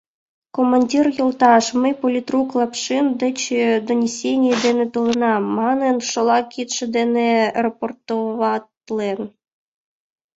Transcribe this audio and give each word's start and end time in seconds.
—Командир 0.55 1.05
йолташ, 1.17 1.65
мый 1.81 1.93
политрук 2.01 2.49
Лапшин 2.59 3.05
деч 3.21 3.39
донесений 3.87 4.57
дене 4.65 4.85
толынам!— 4.93 5.43
манын, 5.59 5.97
шола 6.09 6.39
кидше 6.51 6.85
дене 6.97 7.29
рапортоватлен. 7.63 9.19